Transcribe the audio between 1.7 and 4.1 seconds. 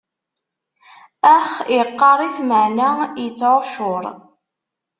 iqqaṛ-it, meɛna ittɛuccuṛ.